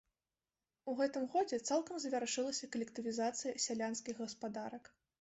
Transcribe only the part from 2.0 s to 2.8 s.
завяршылася